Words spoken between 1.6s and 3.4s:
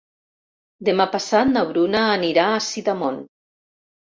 Bruna anirà a Sidamon.